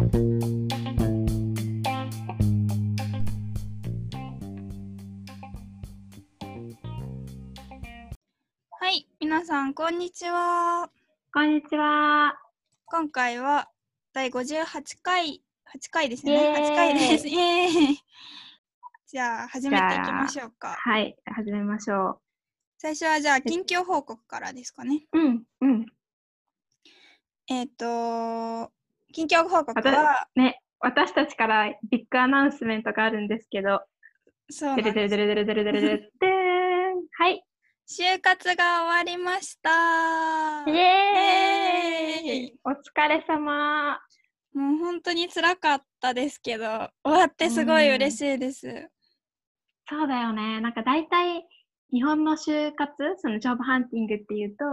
[0.00, 0.06] は
[8.88, 10.88] い、皆さん、こんにちは。
[11.34, 12.40] こんにちは。
[12.86, 13.68] 今回は
[14.14, 14.64] 第58
[15.02, 15.42] 回、
[15.76, 16.32] 8回ですね。
[16.32, 17.28] イエーイ8回です。
[17.28, 17.98] イエーイ
[19.06, 20.78] じゃあ、始めていきましょうか。
[20.80, 22.22] はい、始めましょ
[22.78, 25.06] 最初はじゃあ、近況報告からですかね。
[25.12, 25.18] う。
[25.18, 25.86] うん、うん。
[27.48, 28.72] えっ、と、
[29.12, 33.82] 近況報告は、ね、私たちから big announcement があるんですけど、
[34.50, 37.44] そうですデレデレデレデレデレデーンはい。
[37.88, 40.64] 就活が終わりました。
[40.70, 43.98] イエーイお疲れ様。
[44.54, 46.64] もう本当に辛かったですけど、
[47.04, 48.88] 終わってすごい嬉しいです。
[49.88, 50.60] そうだよね。
[50.60, 51.44] なんか大体、
[51.92, 54.64] 日本の就活、そのジョブハンティングっていうと、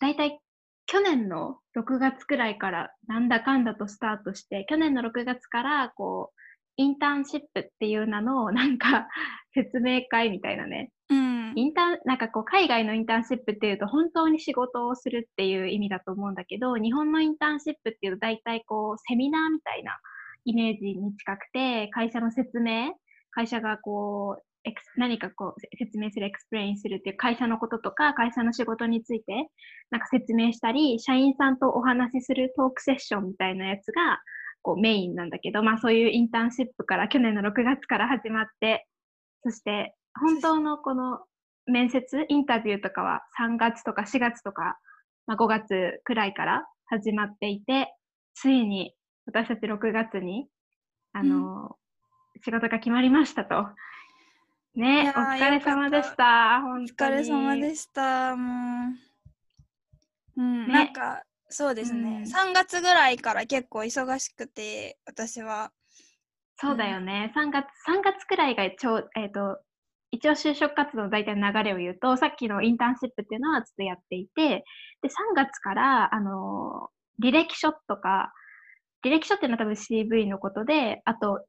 [0.00, 0.38] 大体
[0.86, 6.40] 去年の6月くらいからなんだかんだとスタートして、去年の6月からこう、
[6.76, 9.08] インターンシップっていう名のなんか
[9.54, 10.90] 説明会みたいなね。
[11.08, 11.52] うん。
[11.56, 19.98] インターン、なんかこう海外のインターンシップっていうと本当に仕事をするっていう意味だと思うんだけど、日本のインターンシップっていうと大体こうセミナーみたいな
[20.44, 22.94] イメージに近くて、会社の説明、
[23.30, 24.45] 会社がこう、
[24.96, 29.48] 何かこうせ説明する、 explain するっていう会社のこととか、会社の仕事について
[29.90, 34.20] なんか説明したり、社員さんとお話しするトークセッションみたいなやつが
[34.62, 38.86] こうメインなんだけど、まあそういうインターンシップから去年の6月から始まって、
[39.44, 41.20] そして本当のこの
[41.66, 44.78] 面接、インタビューとかは3月とか4月とか、
[45.26, 47.94] まあ、5月くらいから始まっていて、
[48.34, 48.94] ついに
[49.26, 50.46] 私たち6月に、
[51.12, 51.76] あの、
[52.44, 53.66] 仕事が決まりましたと。
[54.76, 56.60] いね、お疲れ様でした。
[56.62, 58.36] 本お疲れ様でした。
[58.36, 58.92] も
[60.36, 60.40] う。
[60.40, 65.72] うん、ねなんか、そうですね、うん3月ぐらいから結構忙しくて、私は。
[66.58, 67.32] そうだよね。
[67.34, 69.58] 3月、3月くらいがちょう、えっ、と、
[70.10, 74.64] 一応就職活動の大体の流れを言うと、さっきのインターンシップっていうのはずっとやっていて、
[75.02, 78.32] で、3月から、あのー履歴書とか、
[79.04, 81.44] 履歴書っていうのは多分 CV のことで、あと、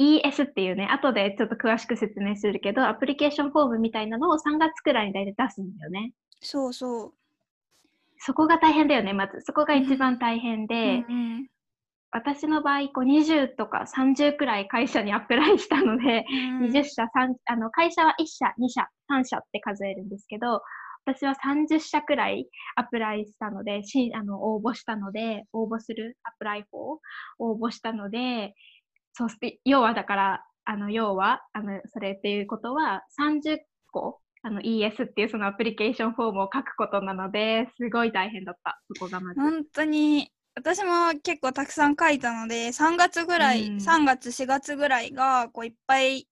[0.00, 6.12] ES っていうね、後でちょっと詳しく説明するけど、アプリケーションフォームみたいなのを3月くらいに大体出すんだよね。
[6.40, 7.12] そうそう。
[8.18, 9.40] そこが大変だよね、まず。
[9.42, 11.46] そこが一番大変で、うんうん
[12.10, 16.24] 私の場合、こう20とか30くらい会社にアプライしたので、
[16.62, 20.62] うん20社、3あの会社は1社、2社、3社って数えるんですけど、
[21.04, 26.98] 私は30社くらいアプライしたので、しあの応募したので、応募するアプライフォー
[27.40, 28.54] 応募したので、
[29.12, 33.58] そうして、要はだから、あの要は、あのそれっていうことは30
[33.90, 39.40] 個、あの ES っていうそのアプリケーションフォームを書くことなので、すごい大変だった、そこがまず。
[39.40, 46.26] 本当に私も結構たくさん書いたので3月ぐらい、うん3月4月ぐらいがこういっぱい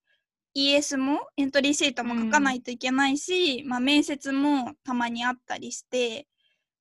[0.56, 6.26] ES もエントリーシートも書かないといけないし、まあ、面接もたまにあったりして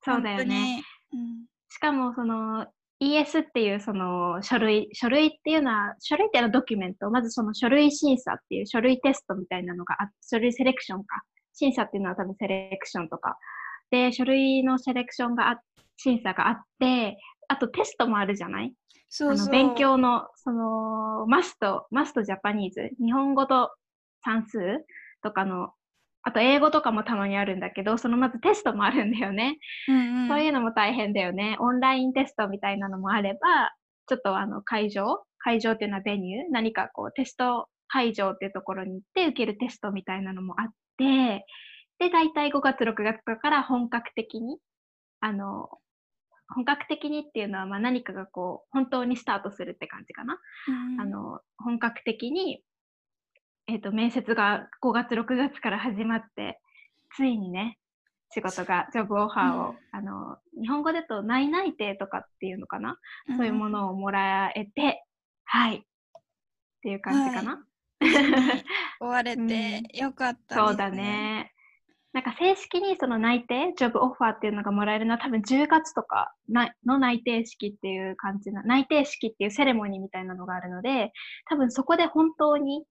[0.04, 0.84] そうだよね。
[1.14, 2.68] うんしかもその
[3.06, 11.22] ES っていうその書類、書類っていうのは、書類っていうのはドキュメント、まずその書類審査っていう書類テストみたいなのがあ書類セレクションか。
[11.54, 13.38] 審査っていうのは多分セレクションとか。
[13.92, 15.62] で、書類のセレクションがあ、
[15.98, 17.18] 審査があって、
[17.48, 18.74] あとテストもあるじゃない？
[19.08, 23.72] そうそう勉強の、その、マスト、マストジャパニーズ、日本語と
[24.24, 24.60] 算数
[25.24, 25.70] とかの、
[26.28, 29.60] あと英語とかもたまにあるんだけど、そのまずテストもあるんだよね。
[29.88, 31.56] うんうんそういうのも大変だよね。
[31.60, 33.72] オンラインテストみたいなのもあれば、
[34.08, 41.46] ちょっとあの会場、会場っていうのはベニュー、何かこうテスト会場っていうところに行って受けるテストみたいなのもあって、
[42.00, 44.58] で、大体5月、6月から本格的に、
[45.20, 45.70] あの、
[46.50, 50.40] 本格的にっていうのはまあ何かがこう、本当にスタートするって感じかな。
[50.68, 52.64] うんあの、本格的に、
[53.68, 56.60] えっ、と、面接が5月、6月から始まって、
[57.16, 57.80] ついにね、
[58.32, 59.76] 仕事が、ジョブオファーを、うん。
[59.92, 63.00] あの、日本語だと内内定とかっていうのかな、
[63.38, 65.04] そういうものをもらえて、
[65.46, 65.78] はい。
[65.78, 65.82] っ
[66.82, 67.66] ていう感じかな？
[69.00, 71.52] 終われてよかったです、そうだね。
[72.14, 81.12] なんか正式にその内定、ジョブオファーっていうのがもらえるのは多分10月とかなの内定式っていう感じな、内定式っていうセレモニーみたいなのがあるので、
[81.50, 82.86] 多分そこで本当に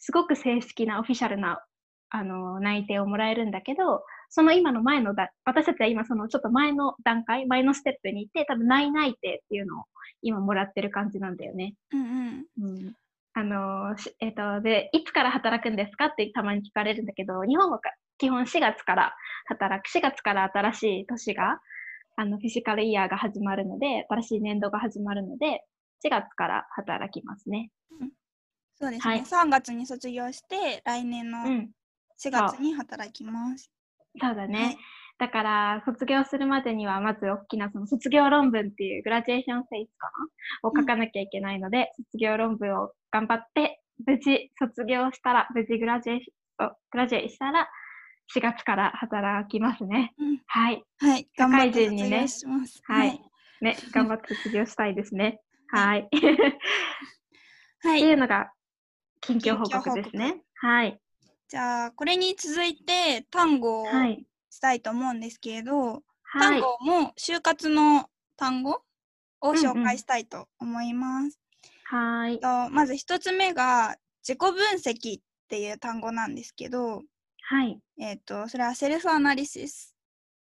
[0.00, 1.62] すごく正式なオフィシャルな
[2.10, 9.84] あの内定をもらえるんだけど、その今の前のだ、私たちは今そのちょっと前の段階、前のステップにいて、多分内内定っていうのを
[10.22, 11.74] 今もらってる感じなんだよね。
[11.92, 12.94] うんうんうん
[13.32, 19.14] あのしえっ、と、で、いつから働くんですかってたまに聞かれるんだけど、日本はか基本4月から
[19.46, 21.60] 働く、4月から新しい年が、
[22.16, 25.64] あの、フィジカルイヤーが始まるので、新しい年度が始まるので、
[26.04, 27.70] 4月から働きますね。
[28.80, 31.70] そうですね、はい3月に卒業して来年のうん。
[32.18, 33.70] 4月に働きます。
[34.20, 34.58] そうだね。
[34.58, 34.78] はい
[35.20, 40.10] だから、卒業するまでには、まず大きなその卒業論文っていうグラジュエーションフェイスか
[40.64, 40.70] な？
[40.70, 47.68] を書かなきゃいけないので、卒業論文を頑張って、無事卒業したら、無事グラジュエーション、グラジュエーしたら、
[48.34, 50.14] 4月から働きますね。
[50.18, 50.82] うんはい。
[50.98, 52.80] はい、ね卒業します。
[52.84, 53.20] はい
[53.60, 55.42] ね、頑張って卒業したいですね。
[55.68, 56.08] はい。
[57.82, 57.98] はい。
[57.98, 58.50] っていうのが、
[59.20, 60.42] 近況報告告ですね。
[60.54, 61.00] はい。
[61.48, 64.24] じゃあ、これに続いて単語をはい。
[64.50, 66.00] したいと思うんですけれど、はい。
[66.40, 68.82] 単語も就活の単語
[69.40, 71.38] を紹うんうん介したいと思います。
[71.84, 72.38] はい。
[72.40, 77.02] とまず一つ目が自己分析っていう単語なんですけど、
[77.42, 77.78] はい。
[77.98, 79.94] えっ、と、それはセルフアナリシス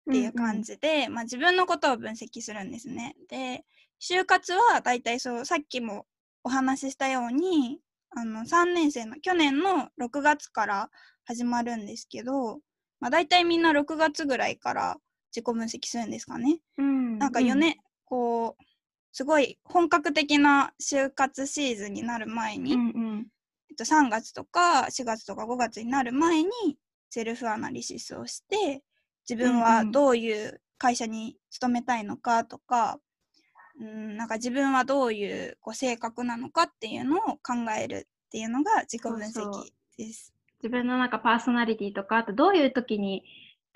[0.09, 3.15] っていう感じで、まあ、自分のことを分析するんですね。
[3.29, 3.63] で、
[4.01, 6.05] 就活はだいたいそう、さっきも
[6.43, 7.79] お話ししたように、
[8.11, 10.89] あの3年生の去年の6月から
[11.25, 12.59] 始まるんですけど、
[12.99, 14.97] まあ、大体みんな6月ぐらいから
[15.35, 16.59] 自己分析するんですかね。
[16.77, 17.19] うん。
[17.19, 17.75] なんか4年、
[18.05, 18.63] こう、
[19.11, 23.27] すごい本格的な就活シーズンになる前に、うんうん。
[23.69, 26.49] えっと、3月とか4月とか5月になる前に
[27.09, 28.83] セルフアナリシスをして
[29.29, 32.99] 自分はうんうんどういう会社に勤めたいのかとか、
[33.79, 40.33] うん、なんか自分はどういうこう性格なのかっていうのを考えるっていうのが自己分析です。
[40.63, 43.23] 自分のなんかパーソナリティとか、あとどういう時に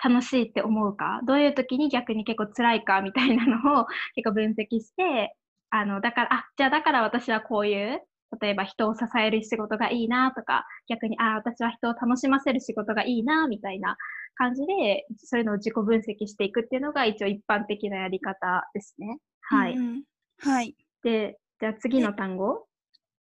[0.02, 5.36] 楽しいって思うか、どういう時に逆に結構辛いかみたいなのを 結構分析して、
[5.70, 8.02] あの、だから、あ、じゃあだから私はこういう、
[8.40, 13.96] 例えば人を支える仕事がいいなとか、逆に、あ、私は人を楽しませる仕事がいいなみたいな
[14.34, 19.18] 感じで、そういうのを自己分析していくっていうのが一応一般的なやり方ですね。
[19.42, 19.76] はい。
[19.76, 20.02] うんうん
[20.38, 20.74] はい。
[21.04, 22.66] で、じゃあ次の単語？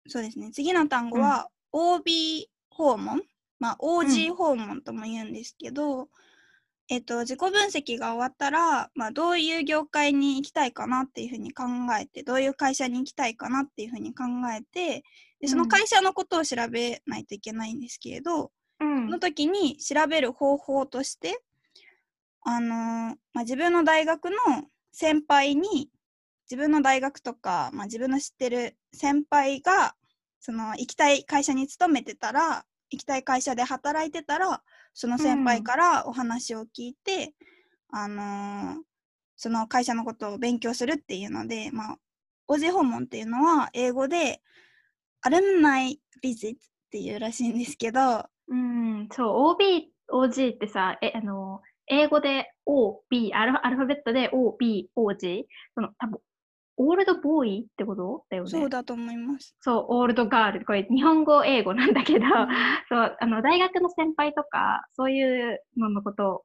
[0.08, 0.52] そうですね。
[0.52, 3.22] 次の単語は OB 訪問。
[3.60, 6.08] まあ OG 訪問とも言うんですけど、
[6.88, 11.66] えっと、自己分析が終わったら、まあ、どういう業界に行きたいかなっていうふうに考
[12.00, 14.24] えて、どういう会社に行きたいかなっていうふうに考
[14.58, 15.04] えて、
[15.40, 21.40] でその会社のことを調べないといけないんですけれど、うんその時に調べる方法として、
[22.42, 24.38] あのーまあ、自分の大学の
[24.92, 25.90] 先輩に
[26.50, 29.96] 自分の大学とか、まあ、自分の知ってる先輩が
[30.40, 34.62] その行きたい会社に勤めてたら行きたい会社で働いてたら
[34.94, 37.34] その先輩からお話を聞いて、
[37.92, 38.90] あのー
[39.42, 41.98] その会社のことを勉強するっていうので、まあ、
[42.50, 44.42] OG 訪問っていうのは英語で
[45.22, 46.60] アルムナイビジットっ
[46.92, 55.44] ていうらしいんですけど、うん、そう、OB、OG ってさ、え、あの、英語で OB、アルファアルファベットで OB、OG、
[55.76, 56.20] その、多分
[56.82, 58.50] オールドボーイってことだよね。
[58.50, 59.54] そうだと思います。
[59.60, 60.66] そう、オールドガール。
[60.66, 62.26] これ、日本語、英語なんだけど、
[62.88, 65.22] そう、あの、大学の先輩とか、そうい
[65.54, 66.44] うののことを、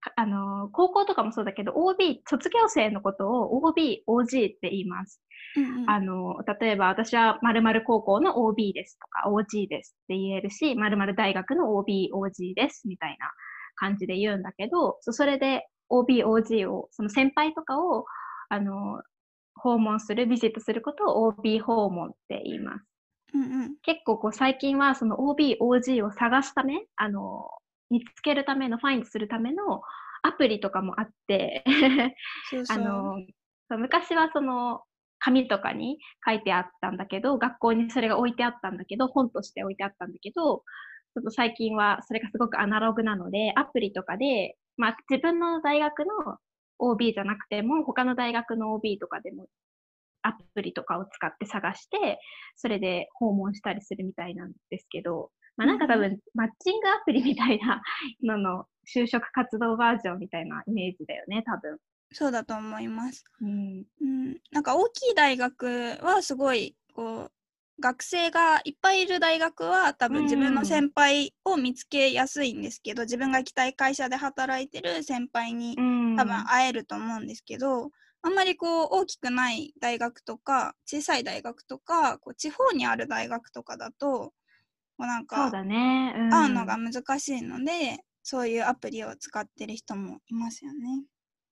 [0.00, 5.22] かあの、高校とかもそうだけど、OB、卒業生のことを OB、OG って言います。
[5.56, 13.30] うんうんあの、例えば私は〇〇高校の OB ですとか OG ですって言えるし、〇〇大学の OB、OG ですみたいな
[13.76, 18.04] 感じで言うんだけど、そそれで OB、OG を、その先輩とかを、
[18.50, 19.02] あの、
[19.58, 22.84] 訪問する、ビジットすることを OB 訪問って言います。
[23.34, 27.48] うんうん結構こう最近はその OB、OG を探すため、あの、
[27.90, 29.82] 見つけるための、ファインするための
[30.22, 31.64] アプリとかもあって、
[32.50, 33.16] そうそうあの、
[33.78, 34.82] 昔はその、
[35.20, 40.62] 紙とかに書いてあったんだけど、学校にそれが置いてあったんだけど、本として置いてあったんだけど、
[41.14, 46.36] ちょっと最近はそれがすごくアナログなので、アプリとかで、まあ自分の大学の
[46.78, 49.46] OB じゃなくても、他の大学の OB とかでも、
[50.22, 52.18] アプリとかを使って探して、
[52.56, 57.82] それで訪問したりするみたいなんですけど、まあなんか多分、マッチングアプリみたいな
[58.22, 61.78] のの就職活動バージョンみたいなイメージだよね、多分。
[62.12, 63.24] そうだと思います。
[63.40, 63.84] うん。
[64.00, 65.66] うん、なんか大きい大学
[66.02, 67.32] はすごいこう
[67.80, 77.90] 学生がいっぱいいる大学は多分自分の先輩を見つけやすいんですけど、自分が行きたい会社で働いてる先輩にうん多分会えると思うんですけど、
[78.22, 84.32] あんまりこう大きくない大学とか小さい大学とかこう地方にある大学とかだと
[84.96, 85.50] こうなんか
[86.30, 91.04] 会うのが難しいので、そういうアプリを使ってる人もいますよね。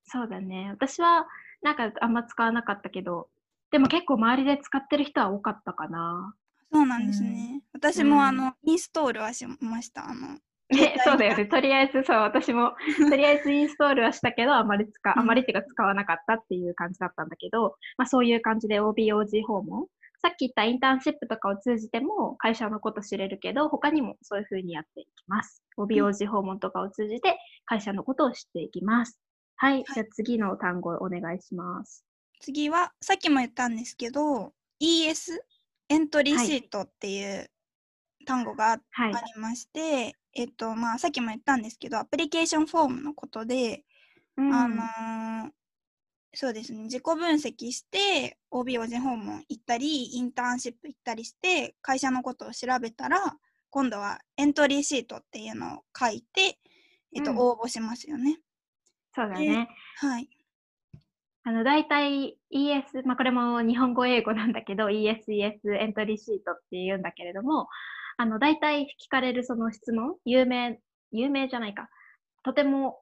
[0.03, 0.69] そうだね。
[0.71, 1.27] 私は
[1.61, 3.29] なんかあんま使わなかったけど、
[3.71, 6.33] でも結構周りで使ってる人は多かったかな。
[6.71, 7.61] そうなんですね。
[7.73, 10.09] 私うんもあの、インストールはしました。
[10.09, 10.37] あの
[10.69, 11.45] ね、そうだよね。
[11.45, 12.73] とりあえず、そう、私も、
[13.09, 19.87] とりあえずインストールはしたけど、あまり使、あまりっていうか使わなかったっていう感じだったんだけど、まあそういう感じで OBOG 訪問。
[20.19, 25.63] さっき言ったインターンシップとかを通じても会社のこと知れるけど、他にもそういうふうにやっていきます。
[25.77, 29.21] OBOG 訪問とかを通じて会社のことを知っていきます。
[29.55, 29.73] はい。
[29.75, 32.06] はい、じゃあ次の単語お願いします。
[32.39, 35.39] 次は、さっきも言ったんですけど、ES、
[35.89, 37.49] エントリーシートっていう
[38.25, 38.81] 単語があり
[39.39, 43.83] まして、はい、えっとまあ、さっきも言ったんですけどアプリケーションフォームのことで、
[44.35, 45.49] うん、あのー、
[46.33, 53.17] そうですね自己分析して OB おじ訪問行ったりインターンシップ行ったりして会社のことを調べたら
[53.69, 56.57] 今度はエントリーシートっていうのを書いて、
[57.15, 58.39] えっと、うん、応募しますよね。
[59.13, 59.67] そうだね。
[59.97, 60.29] はい。
[61.47, 67.69] あの、大体 ES、まあ、これも日本語英語なんだけど、ES、ES エントリーシートって言うんだけれども、
[68.17, 70.77] あの、大体聞かれるその質問、有名、
[71.13, 71.87] 有名じゃないか。
[72.43, 72.99] とても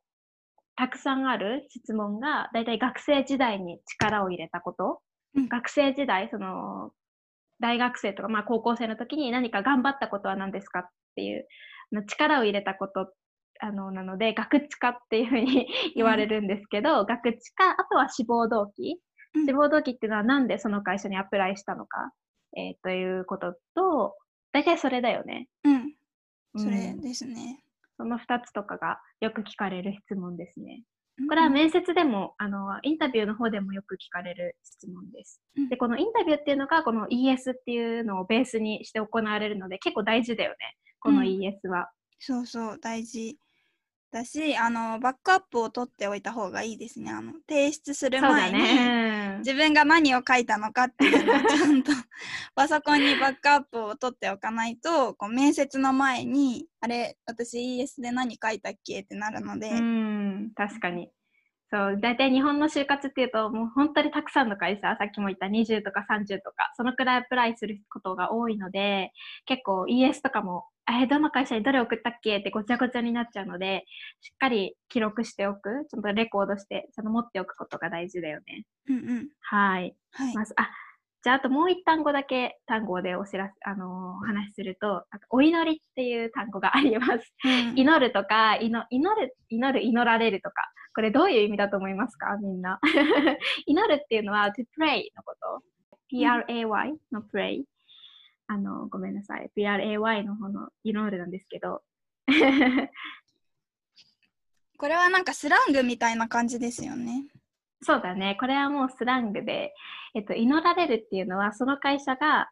[0.75, 5.01] たくさんある質問が、大体学生時代に力を入れたこと、
[5.33, 6.91] うん、学生時代、その、
[7.59, 11.47] 大学生とか、まあ高校生の時に何か頑張ったことは何ですかっていう、
[12.07, 13.11] 力を入れたこと
[13.59, 18.99] あのなので、学知化っていうふうに言われるんですけど、うん、学知化、あとは志望動機。
[19.45, 22.11] 志望動機っていうのはなんでその会社にアプライしたのか、
[22.57, 24.15] えー、ということと、
[24.53, 25.47] 大体それだよね。
[25.63, 25.93] うん。
[26.57, 27.61] それですね。
[27.97, 30.83] その2つとかがよく聞かれる質問ですね。
[31.29, 35.41] これは面接でも、あの、インタビューの方でもよく聞かれる質問です。
[35.57, 40.57] うん、で、このインタビューっていうのが、この ES っていうのをベースにして行われるので、結構大事だよね。
[40.99, 41.79] この ES は。
[41.79, 41.85] うん、
[42.19, 43.37] そうそう、大事。
[44.15, 47.11] だしあのバックアップを取っておいた方がいいですね。
[47.11, 51.91] あの提出する前に、ね、自分が何を書いたのかっていうのをちゃんと
[52.55, 59.69] パソコンにバックアップを取っておかないとこう面接の前にあれ私 ES で何書いたっけってなるので。
[59.69, 61.11] うん確かに。
[61.71, 69.11] そう、大体日本の就活っていうと、もう本当にたくさんの会社、さっきも言った20とか30とか、そのくらいアプライすることが多いので、
[69.45, 72.37] 結構 ES とかも、えどの会社にどれ送ったっけ？
[72.37, 73.85] ってごちゃごちゃになっちゃうので、
[74.21, 78.65] しっかり記録しておく、ちょっとレコードして、ちゃんと持っておくことが大事だよね。
[78.89, 79.27] うんうん。
[79.41, 79.95] はい。
[80.11, 80.69] はい、まず、あ、
[81.23, 87.33] じゃあ、あともう一単語だけ単語でお知らせ、あのー、話すると、お祈りっていう単語があります。
[87.43, 90.55] うん、祈るとか、祈る、祈る、祈られるとか、
[90.93, 92.37] これどういう意味だと思いますか？
[92.37, 92.79] みんな。
[93.65, 95.63] 祈るっていうのは to pray のこと。
[96.09, 97.63] p-r-a-y の pray。
[98.47, 99.49] あの、ごめんなさい。
[99.55, 101.83] p-r-a-y の方の祈るなんですけど。
[104.77, 107.25] これはなんかスラングみたいな感じですよね。
[107.81, 108.35] そうだね。
[108.39, 109.73] これはもうスラングで、
[110.15, 112.49] えっと、祈られるっていうのは、その会社が、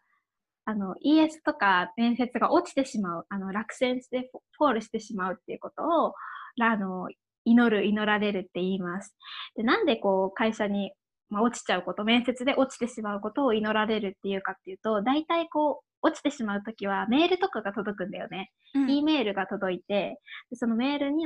[0.65, 6.13] あの、ES とか面接が落ちてしまう、あの、落選してフォールしてしまうっていうことを、
[6.61, 7.09] あの、
[7.45, 9.15] 祈る、祈られるって言います。
[9.55, 10.93] で、なんでこう、会社に、
[11.29, 18.51] まあ、落ちちゃうこと、面接で落ちてしまうことを祈られるっていうかっていうと、大体こう、落ちてしまうときはメールとかが届くんだよね。
[18.73, 21.25] うん、E メールが届いて、でそのメールに、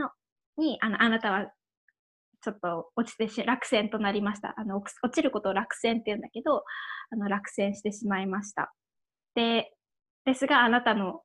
[0.58, 1.52] にあのあなたは
[2.42, 4.54] ちょっと落ちてし、落選となりました。
[4.58, 6.64] あの、落ちることを落選って言うんだけど、
[7.12, 8.74] あの、落選してしまいました。
[9.36, 9.74] で、
[10.26, 11.22] ですが、あなたの、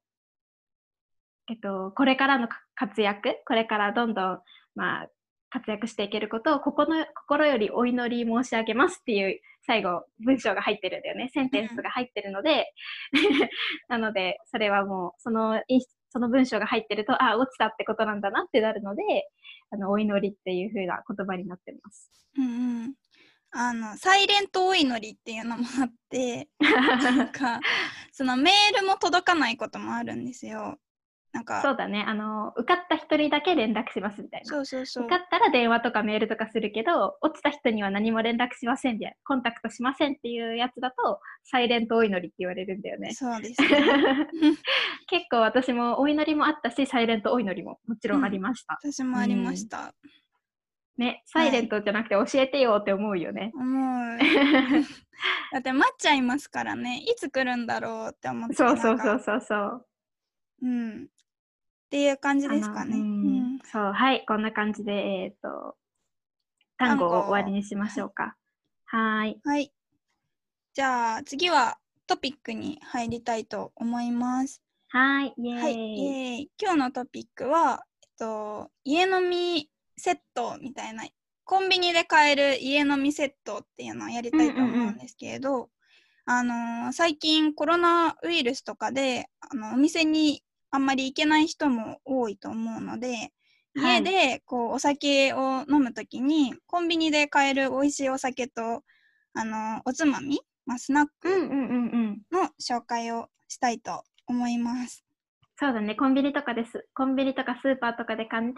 [1.50, 4.40] えっと、これからの活躍、これからどんどん、
[4.74, 5.08] まあ、
[5.52, 11.30] 活躍していけることを心心よりお祈り申し上げますっていう最後文章が入ってるんだよね。
[11.34, 12.72] センテンスが入ってるので、
[13.88, 15.60] なので、それはもう、その
[16.08, 19.02] その文章が入ってると、あ、落ちたってことなんだなってなるので、
[19.70, 22.10] あの、お祈りっていう風な言葉になってます。
[22.36, 22.94] うんうん。
[23.50, 27.60] あの、サイレントお祈りっていうのもあって、なんか、
[28.10, 30.78] そのメールも届かないこともあるんですよ。
[31.32, 32.04] なんかそうだね。
[32.06, 34.48] あの受かった一人だけ連絡しますみたいな。
[34.48, 35.04] そうそうそう。
[35.04, 43.14] 受かったら電話とかメールとかするけど落ちた人には何も連絡しませんでコンタクトしませんっていうやつだとサイレントお祈りって言われるんだよね。
[43.14, 43.68] そうです、ね、
[45.08, 54.18] 結構私もお祈りもあったしサイレントお祈りももちろんありました、うん、私もありました、うん、ねサイレントじゃなくて教えてよって思うよね、思う。
[55.52, 56.98] だって待っちゃいますからね。
[56.98, 59.86] いつ来るんだろうって思ってそうそうそうそうそう。
[60.62, 61.08] うん、
[61.92, 62.96] っていう感じですかね。
[62.96, 65.76] うん、そう、はい、こんな感じで、えっ、ー、と、
[66.78, 68.34] 単語を終わりにしましょうか。
[68.86, 69.38] はい。
[69.44, 69.70] はい。
[70.72, 74.62] じゃあ、次はトピックに入りたいと思います。
[74.88, 75.60] はい、イエーイ。
[75.60, 79.68] はい、イ今日のトピックは、えっと、家飲み
[79.98, 81.04] セットみたいな、
[81.44, 85.68] コンビニで買える家飲みセットっていうのをやりたいと思うんですけれど、
[86.24, 90.42] あのー、最近コロナウイルスとかであのお店に
[90.72, 93.32] あんまり行けない人も多いと思うので、はい
[93.74, 98.82] 家でこうお酒を飲むときにコンビニで買える美味しいお酒と
[99.32, 101.30] あのおつまみ、まあ、スナック。
[102.30, 105.04] の紹介をしたいと思います。
[105.58, 106.86] そうだね、コンビニとかです。
[106.94, 108.50] コンビニとかスーパーとかで買っ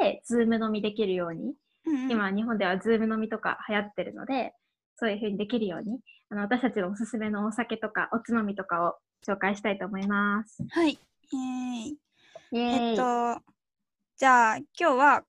[0.00, 1.54] て、ズーム飲みできるように、
[1.86, 4.52] うんうん今、日本ではズーム飲みとか流行ってるので、
[4.96, 6.00] そういう風にできるように、
[6.30, 8.94] あの私たちのおすすめのお酒とか、おつまみとかを
[9.26, 10.64] 紹介したいと思います。
[10.70, 10.98] はい。
[11.32, 11.38] えー
[11.88, 11.98] イ
[12.52, 13.42] えエーイっと、
[14.16, 15.24] じゃあ今日は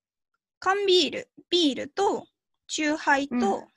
[0.60, 2.26] 缶ビール、ビールと
[2.68, 3.68] チューハイと、うん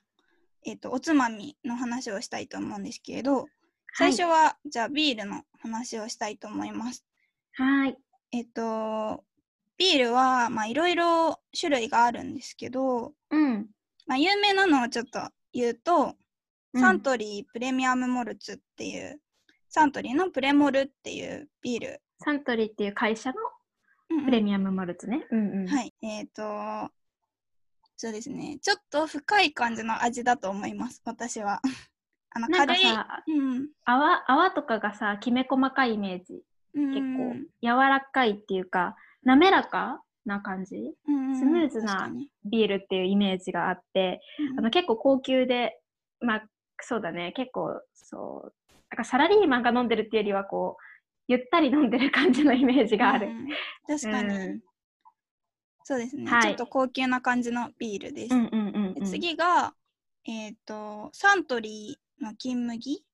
[0.66, 3.47] えっと、おつまみの話をしたいと思うんですけれど、
[3.97, 7.04] 最初は、じゃあビールの話をしたいと思います。
[7.52, 7.88] はい。
[7.88, 7.99] はい。
[8.33, 9.23] えっと、
[9.76, 13.66] ビールは、まあ、いろいろ種類があるんですけど、うん。
[14.07, 15.21] まあ、有名なのをちょっと
[15.52, 16.14] 言うと、うん
[16.76, 19.21] サントリープレミアムモルツっていう、
[19.69, 22.02] サントリーのプレモルっていうビール。
[22.25, 23.37] サントリーっていう会社の
[24.11, 25.26] うんうんプレミアムモルツね。
[25.31, 25.66] うんうん。
[25.66, 25.93] はい。
[26.02, 26.43] えっ、と、
[27.97, 28.59] そうですね。
[28.61, 31.61] ちょっと深い感じの味だと思います、私は。
[32.31, 32.83] あの、なんか軽い。
[32.83, 33.69] さ、うん。
[33.85, 36.43] 泡泡とかがさ、きめ細かいイメージ。
[36.75, 40.95] 結結構柔らかいっていうか、滑らかな感じ？
[41.07, 42.11] 構スムーズな
[42.45, 44.21] ビールっていうイメージがあって、
[44.59, 45.81] あの結構高級で、
[46.21, 46.49] まあ
[46.81, 48.54] そうだね、結構そう、
[48.90, 50.83] なんかサラリーマンが飲んでるっていうよりはこう、
[51.26, 53.28] ゆったり飲んでる感じのイメージがある。
[53.87, 54.61] 確かに、うん
[55.87, 58.35] そうですね、はいちょっと高級な感じのビールです。
[58.35, 59.07] うんうんうん、でうん。
[59.07, 59.75] 次が、
[60.26, 63.04] えっ、と、サントリーの金麦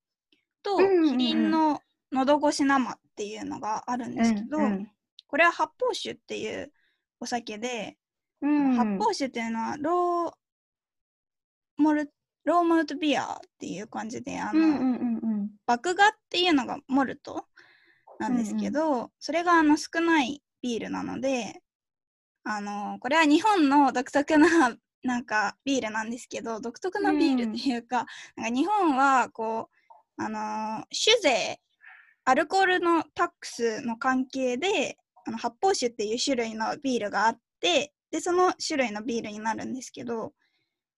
[0.62, 1.80] と、うんうんうんキリンの
[2.12, 4.90] 喉越し生っていうのがあるんですけど、うん
[5.26, 6.72] これは発泡酒っていう
[7.20, 7.96] お酒で、
[8.42, 10.32] うん、発泡酒っていうのはロー
[11.76, 12.12] モル
[12.44, 15.50] ローモルトビアっていう感じであの、うんうんうんうん。
[15.68, 17.46] 麦芽っていうのがモルト
[18.20, 21.62] なんですけど、それがあの少ないビールなので
[22.44, 28.04] あのこれは日本の独特な なんかビールなんですけど独特なビールっていうか,、
[28.36, 29.70] なんか日本はこ
[30.18, 31.60] うあの酒税
[32.26, 40.34] アルコールのタックスの関係であの発泡酒っていう種類のビールがあってでその種類のビールになるんですけど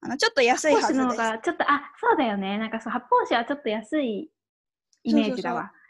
[0.00, 2.58] あのちょっと安いはずですちょっと、あ、そうだよね。
[2.58, 4.28] なんかそう、発泡酒はちょっと安い
[5.04, 5.70] イメージだわ。
[5.72, 5.81] そう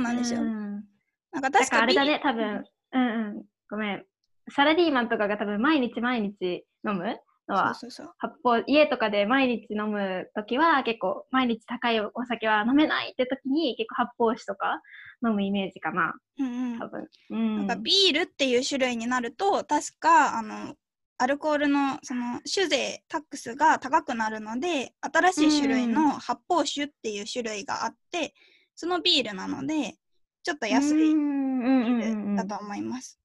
[0.00, 0.42] なんですよ。
[0.42, 0.84] うん
[1.30, 4.04] なんかだ確かビーからあれだね、多分、うんうん、ごめん。
[4.50, 8.14] サラリーマンとかが多分毎日毎日飲むのは、そうそうそう。
[8.18, 14.80] 発泡、家とかで毎日飲むときは結構毎日高いお酒は飲めないって時に結構発泡酒とか
[15.26, 17.08] 飲むイメージかな、うんうん多分。
[17.30, 17.56] うん。
[17.56, 20.74] なんかビールっていう種類になると確かあの
[21.18, 28.34] アルコールのその酒税タックスが高くなるので新しい種類の発泡酒っていう種類があって
[28.78, 29.96] そのビールなので
[30.44, 33.18] ちょっと安いビうんうんうんうんールだと思います。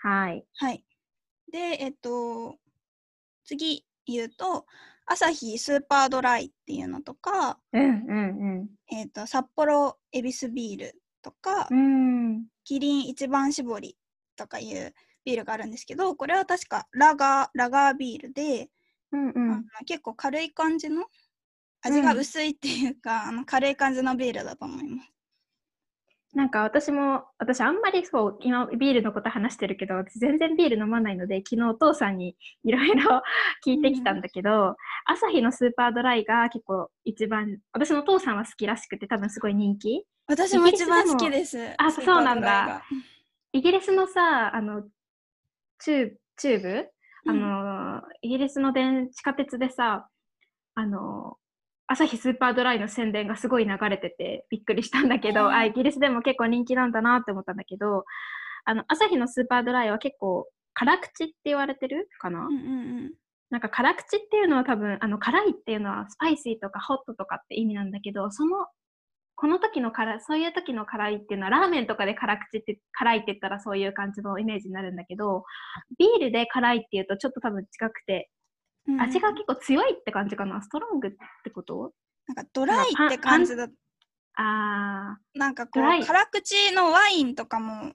[0.00, 0.44] はい。
[0.56, 0.84] はい。
[1.52, 2.56] でえっと
[3.44, 4.66] 次言うと
[5.06, 8.14] アサヒスーパードライっていうのとか、うんう
[8.62, 11.76] んえっと札幌エビスビールとか、うん。
[11.76, 12.46] うん。
[12.64, 13.96] キリン一番搾り
[14.34, 14.92] とかいう
[15.24, 18.70] ビールがあるんですけどこれは確かラガーラガービールで、
[19.12, 19.64] うんうん。
[19.86, 21.04] 結構軽い感じの
[21.82, 25.10] 味が薄いっていうか、あの軽い感じのビールだと思います。
[26.32, 33.22] なんか私も、私あんまりそう、今ビールのこと話してるけど、私全然ビール飲まないので、昨日お父さんにいろいろ
[33.66, 40.04] 聞いてきたんだけど、アサヒのスーパードライが結構一番、私のお父さんは好きらしくて多分すごい人気。
[40.28, 41.58] 私も一番好きです。
[41.78, 42.84] あそうなんだ。
[43.52, 44.84] イギリスのさ、あの、
[45.80, 46.88] チュー tube、
[47.26, 50.08] あの、イギリスの電地下鉄でさ、
[50.76, 51.38] あの、
[51.90, 55.52] アサヒスーパードライの宣伝がすごい流れててびっくりしたんだけど、うん。
[55.52, 58.04] あ、イギリスでも結構人気なんだなって思ったんだけど、
[58.64, 62.60] あの、アサヒのスーパードライは結構辛口って言われてるかな、うんうんう
[63.08, 63.12] ん。
[63.50, 68.68] なんか辛口っていうのは多分、あの、辛いっていうのはスパイシーとかホットとかって意味なんだけど、その、
[69.34, 75.44] この時の辛い、そういう時の辛いっていうのは、ラーメンとかで辛口って、辛いって言ったらそういう感じのイメージになるんだけど、
[75.98, 78.30] ビールで辛いっていうとちょっと多分違くて、
[78.86, 78.94] うん。
[78.94, 80.62] うん味が結構強いって感じかな？
[80.62, 81.10] ストロングっ
[81.44, 81.92] てこと？
[82.26, 83.68] なんかドライって感じだ。
[84.36, 87.92] あなんかこう辛口のワインとかも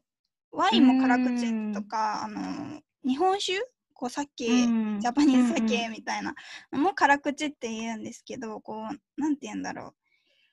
[0.51, 3.59] ワインも辛口とかあの日本酒？
[3.93, 4.99] こうさっき、ー、うん。
[4.99, 6.35] ジャパニーズ酒みたいな
[6.71, 9.93] のも辛口って言うんですけどこうなんて言うんだろう。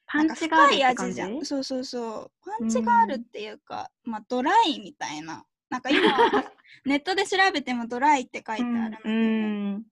[0.06, 1.44] パンチがある味じゃん。
[1.44, 2.30] そうそうそう。
[2.58, 5.44] パンチがあるっていうか、まあドライみたいな。
[5.70, 6.02] なんか今
[6.84, 9.82] ネットで調べてもドライって書いてあるので、うんうん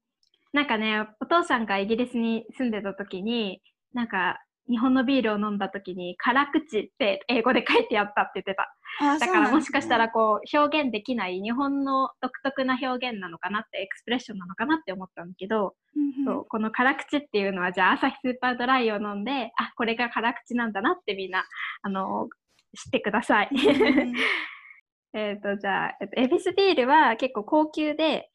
[0.52, 4.38] なんかね、お父さんがイギリスに住んでた時に、なんか、
[4.70, 8.72] 日本のビールを飲んだ時に辛口って英語で書いてあったって言ってた。
[9.00, 21.44] あだからもしかしたらそこう表現できない日本の独特な表現なのかなってエクスプレッションなのかなって思ったんだけど、うなんだそうこの辛口っていうのはじゃあ朝日スーパードライを飲んであこれが辛口なんだなってみんな
[21.82, 22.28] あの
[22.76, 23.50] 知ってください。
[25.12, 28.30] えっとじゃあ、えっと、エビスビールは結構高級で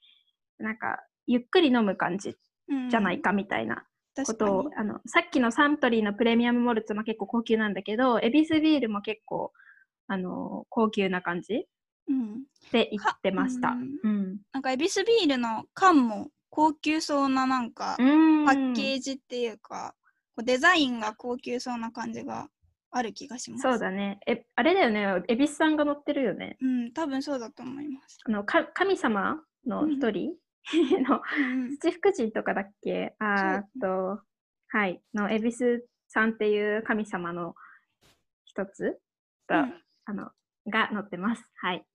[0.60, 2.36] なんかゆっくり飲む感じ
[2.70, 3.86] うんじゃないかみたいな
[4.26, 9.52] ことを、あのさっきのサントリーのプレミアムモルツも結構高級なんだけどエビスビールも結構
[10.08, 11.66] あの高級な感じ
[12.08, 13.70] うんで言ってました。
[13.70, 19.96] かうんなんかエビスビールの缶も高級そうななんかうんパッケージっていうか、
[20.36, 22.48] こうデザインが高級そうな感じが
[22.92, 23.62] ある気がします。
[23.64, 24.20] そうだね。
[24.26, 25.24] え、あれだよね。
[25.28, 26.58] エビスさんが乗ってるよね。
[26.62, 28.20] うん、多分そうだと思います。
[28.24, 30.34] あの、か神様の一人
[31.08, 33.16] のうん七福神とかだっけ？
[33.20, 34.22] あーっと、
[34.70, 35.02] はい。
[35.14, 37.56] のエビスさんっていう神様の
[38.46, 39.00] 一つ
[39.48, 40.32] と、うんあの、
[40.68, 41.44] が乗ってます。
[41.56, 41.86] はい。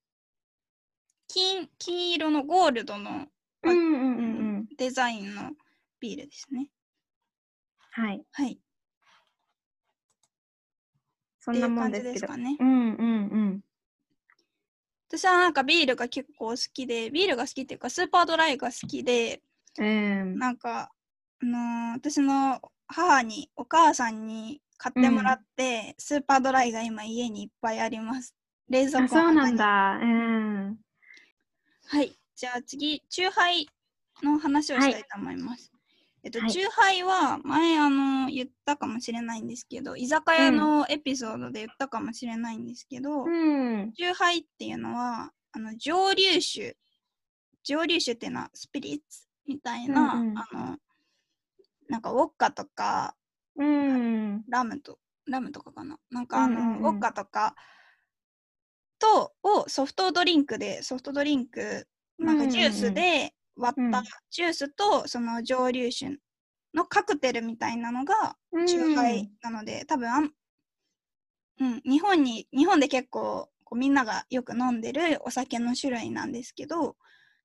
[1.28, 3.28] 金金色のゴールドの
[3.62, 4.22] うんうんうんう
[4.62, 4.66] ん。
[4.76, 5.52] デザインの
[6.00, 6.68] ビールですね。
[7.92, 8.24] はい。
[8.32, 8.60] はい。
[11.40, 12.26] そんなもんですけど。
[12.28, 13.60] 感じですかねうんうん
[15.10, 19.42] 私はなんかビールが結構好きで、ビールが好きっていうかスーパードライが好きで、
[19.78, 19.86] うん。
[19.86, 20.38] うん。
[20.38, 20.92] なんか、
[21.42, 28.34] あのー私の母に、お母さんに買ってもらって、スーパードライが今家にいっぱいあります。
[28.68, 29.56] 冷蔵あ、庫そうなん。
[29.56, 29.98] だ。
[30.00, 30.78] うん。
[31.86, 32.12] はい。
[32.36, 33.66] じゃあ次、チューハイ
[34.22, 35.72] の話をしたいと思います。
[36.22, 36.50] えっと、はい。
[36.50, 43.92] チューハイは前あの言ったかもしれないんですけど、居酒屋のエピソードで言ったかもしれないんですけど、うん。
[43.92, 46.76] チューハイっていうのはあの蒸留酒。
[47.62, 50.38] 蒸留酒っていうのはスピリッツみたいな、うんうん。
[50.38, 50.76] あの
[51.88, 53.14] なんかウォッカとか
[53.56, 54.42] うん。
[54.48, 55.98] ラムとラムとかかな。
[56.10, 56.76] なんかあの、うんうん。
[56.78, 57.54] うんウォッカとか
[59.00, 66.16] とをソフトドリンクでソフトドリンクなんかジュースで割ったうんジュースとその蒸留酒
[66.74, 70.30] のカクテルみたいなのがチューハイなので、多分あん、
[71.60, 76.96] うん、日本に日本で結構こうみんながよく飲んでるお酒の種類なんですけど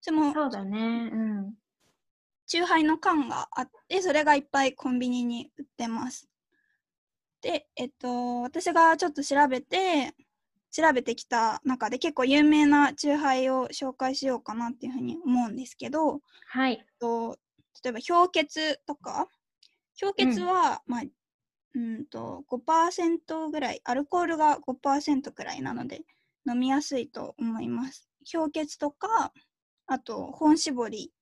[0.02, 1.10] それもそうだね。
[1.12, 1.54] うん。
[2.48, 6.30] チューハイの缶があってそれがいっぱいコンビニに売ってます。
[7.42, 10.14] で、えっと、私がちょっと調べて
[10.76, 16.86] 調べてきた中で結構有名なチューハイを紹介しようかなっていうふうに思うんですけど、はい。
[17.00, 17.38] と
[17.82, 19.30] 例えば氷結とか
[20.00, 21.02] 氷結は、まあ
[21.76, 26.02] うんと5%ぐらいアルコールが5%くらいなので
[26.48, 28.10] 飲みやすいと思います。
[28.30, 29.32] 氷結とか
[29.88, 31.14] あと本搾り。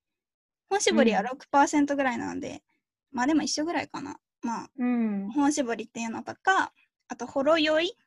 [0.67, 1.27] 本搾りはうん。
[1.27, 2.63] 6%ぐらいなので、
[3.11, 4.17] まあでも一緒ぐらいかな。
[4.41, 5.31] まあうん。
[5.31, 6.73] 本搾りっていうのとか
[7.07, 7.97] あとほろ酔い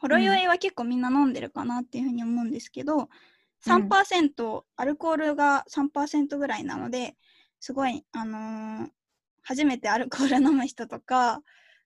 [0.00, 3.08] ほろ酔いは結構みんな飲んでるかなっていうふうに思うんですけど、
[3.66, 7.16] 3%アルコールが3%ぐらいなので
[7.58, 8.90] すごいあのー
[9.42, 11.40] 初めてアルコール飲む人とか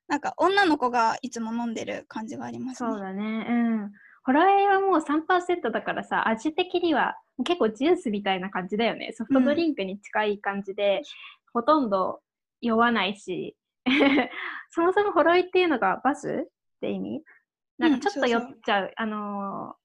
[0.08, 2.90] なんか女の子がいつも飲んでる感じがありますね。
[2.90, 3.46] そうだね。
[3.48, 3.52] う
[3.86, 3.92] ん。
[4.24, 9.12] ホロエイはもう3%だからさ、味的には結構ジュースみたいな感じだよね。
[9.12, 11.02] ソフトドリンクに近い感じで、
[11.52, 12.20] ほとんど
[12.60, 13.56] 酔わないし、
[14.70, 17.22] そもそもホロエイっていうのがバスって意味？
[17.88, 18.92] なんかちょっと酔っちゃう。
[18.96, 19.82] あのー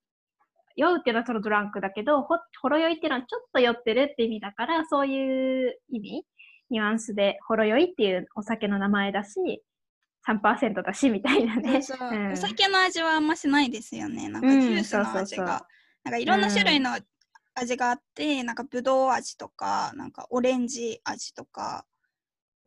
[0.80, 6.24] 酔うっていうのはそのドランクだけど、ほほろ酔いっていうのはちょっと酔ってるって意味だから、そういう意味、
[6.70, 9.64] ニュアンスでほろ酔いっていうお酒の名前だし、
[10.28, 11.82] 3%だしみたいなね。
[11.82, 14.30] そうそううんお酒の味はあんましないですよね。
[14.30, 15.68] なんかうんジュースのそうそうそう味が。
[16.04, 16.92] なんかいろんな種類の
[17.56, 21.86] 味があって、なんかぶどう味とか、なんかオレンジ味とか、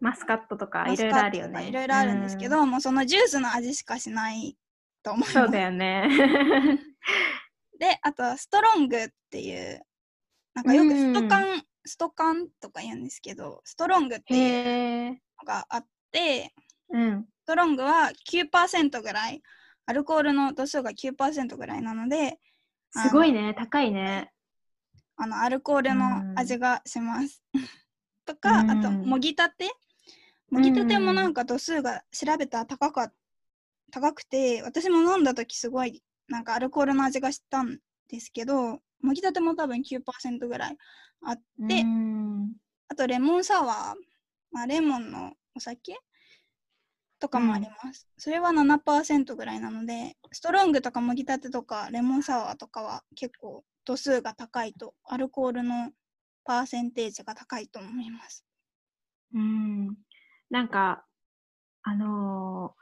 [0.01, 1.69] マスカットとかいろいろあるよね。
[1.69, 4.57] いろいろあるんですけど、もうそのジュースの味しかしない
[5.03, 5.33] と思います。
[5.33, 6.09] そうだよね。
[7.79, 9.81] で、あとストロングっていう、
[10.55, 15.21] なんかよくストカン、ストカンとか言うんですけど、ストロングっていう。
[15.41, 16.55] のがあって、
[16.91, 17.27] うん。
[17.43, 19.43] ストロングは9%ぐらい、
[19.87, 22.39] アルコールの度数が9%ぐらいなので、
[22.93, 23.55] すごいね。
[23.55, 24.33] 高いね。
[25.17, 27.43] あのアルコールの味がします。
[28.25, 29.71] とか、うんあと、もぎたて
[30.51, 33.13] もぎたてもなんか度数が調べたら高か
[33.91, 40.77] 高くて、私も飲んだ時すごいなんかアルコールの味がしたんですけど、もぎたても多分9%ぐらい
[41.23, 42.53] あって、うん
[42.89, 43.95] あとレモンサワー、
[44.51, 45.97] まあ、レモンのお酒
[47.21, 48.09] とかもあります。
[48.19, 55.93] それは7%ぐらいなので、ストロングとかもぎたてとかレモンサワーとかは結構度数が高いと、アルコールの
[56.45, 58.45] パーセンテージが高いと思います。
[59.35, 59.97] うん。
[60.51, 61.05] なんか、
[61.83, 62.80] あのー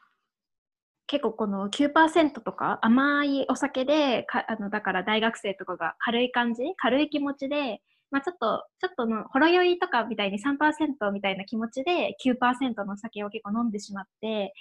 [1.09, 6.62] 結構この9%とか甘いお酒でかあのだから大学生とかが軽い感じ。
[6.77, 14.53] 軽い気持ちで、まあ、ちょっとちょっとのほろ酔いとかみたいに3%みたいな気持ちで9%のお酒を結構飲んでしまって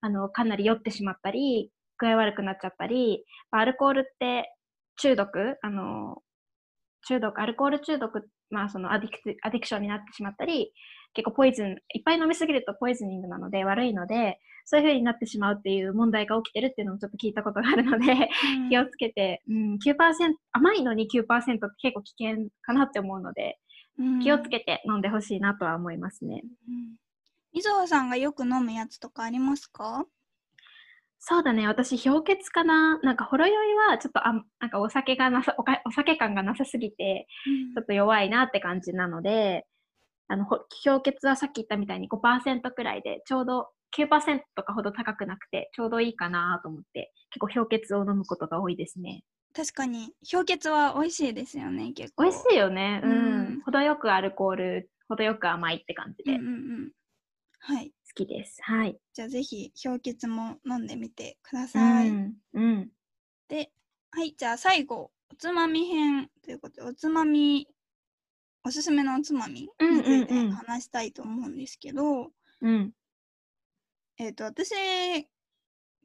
[0.00, 4.52] あのかなり酔ってしまったり具合悪くなっちゃったりアルコールって
[4.96, 6.22] 中毒あの
[7.06, 10.72] 中毒アルコール中毒まあそのアディクアディクションになってしまったり
[11.14, 18.68] 結構ポイズンいっぱい飲みすぎるとポイズニングなので悪いのでそういう風になってしまうっていう問題が起きてるっていうのもちょっと聞いたことがあるので、うん。
[18.70, 23.58] 気をつけて、うん、9%甘いのに9%って結構危険かなって思うので
[23.98, 24.20] うん。
[24.20, 26.42] 気をつけて飲んでほしいなとは思いますね。
[26.68, 26.96] うん。
[27.52, 30.06] みずほさんがよく飲むやつとかありますか？
[31.26, 31.66] そうだね。
[31.66, 32.98] 私氷結かな。
[32.98, 37.26] なんかほろ酔いはちょっとあんなんかお酒がなさおかお酒感がなさすぎて
[37.74, 39.66] ちょっと弱いなって感じなので
[40.28, 49.22] あのほ氷結はさっき言ったみたいに5%くらいでちょうど9%とかほど高くなくてちょうどいいかなと思って結構氷結を飲むことが多いですね。
[49.54, 53.00] 確かに氷結は美味しいですよね結構美味しいよね。
[53.04, 53.10] うん。
[53.10, 56.56] うん程よくアルコール、程よく甘いって感じで好うんうんう
[56.86, 56.90] ん
[57.60, 58.58] はいきです。
[58.62, 58.98] はい。
[59.12, 62.34] じゃあぜひ氷結も飲んでみてくだうさい、ん。
[62.54, 62.90] うん。
[63.48, 63.70] で
[64.10, 67.66] はいじゃあ最後おつまみ編ということでおつまみ
[68.64, 69.68] おすすめのおつまみに
[70.02, 72.30] ついて話したいと思うんですけど、
[72.62, 72.92] うん。
[74.18, 74.74] えっ、と私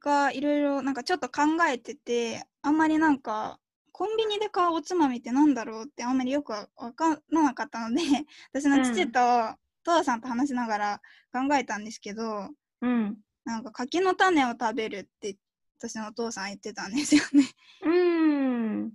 [0.02, 3.60] がいろいろなんかちょっと考えててあんまりなんか
[3.92, 8.02] コンビニで買うおつまみってなんだろうってあんまりよくわわからなかったので
[8.52, 9.20] 私の父と
[9.84, 12.50] 父さんと話しながら考えたんですけど、
[12.82, 13.18] うん。
[13.46, 15.38] なんか柿の種を食べるって
[15.80, 17.44] 私のお父さん言ってたんですよね。
[17.84, 17.90] う
[18.86, 18.94] ん。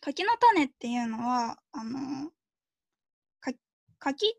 [0.00, 2.34] 柿の種っていうのはあのか
[4.04, 4.34] 柿？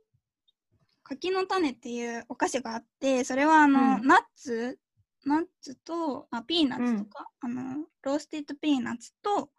[1.03, 4.07] 柿の種っていうお菓子があってそれはあの、うん。
[4.07, 4.79] ナッツ？
[5.25, 9.49] ナッツとあピーナッツとか、あの roasted peanuts と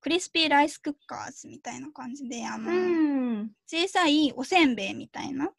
[0.00, 3.50] クリスピーライスクッカーズみたいな感じであの、うん。
[3.66, 5.50] 小さいおせんべいみたいな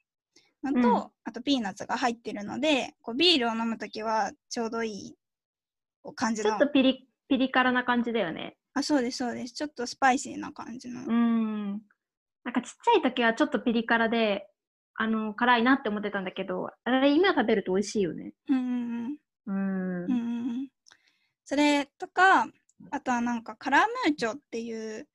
[0.63, 0.95] のと、うん。
[1.25, 5.15] あとピーナッツが入ってるのでこうビールを飲むときはちょうどいい
[6.15, 6.51] 感じの。
[6.51, 8.55] ちょっとピリ、ピリ辛な感じだよね。
[8.73, 9.53] あそうですそうです。
[9.53, 11.58] ちょっとスパイシーな感じの、うん。
[12.49, 14.47] なんかちっちゃい時はちょっとピリ辛で、
[14.95, 18.33] あの、辛いなって思ってたんだけど、あれ今食べると美味しいよね。
[18.47, 20.67] うんうんうん。
[21.45, 22.47] それとか
[22.91, 25.07] あとはなんかカラムーチョっていう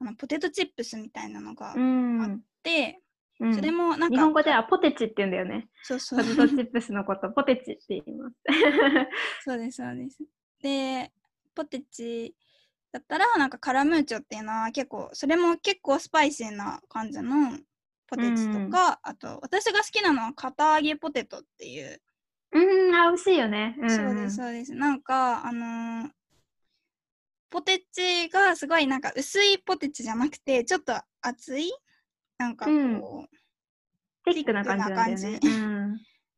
[0.00, 2.42] あのポテトチップスみたいなのがあっうん。
[2.62, 3.00] て、
[3.40, 5.68] うんそれもなんか日本語ではポテチって言うんだよね。
[5.82, 8.36] そうそうポテトチップスのこと、ポテチって言います。
[9.44, 10.18] そうですそうです
[10.60, 11.10] で
[11.54, 12.34] ポテチ
[12.92, 17.58] だったらなんかカラムーチョっていうのは結構それも結構スパイシーな感じの
[18.06, 22.02] ポテチとか、あと私が好きなのは堅揚げポテトっていう、
[22.52, 23.74] うん、あ、美味しいよね。
[23.80, 24.74] うん、そうですそうです。
[24.74, 26.10] なんかあのー
[27.52, 31.70] ポテチがすごいなんか薄いポテチじゃなくてちょっと厚い
[32.38, 34.34] なんかこう、うん。
[34.34, 35.40] ティックな感じなんだよね。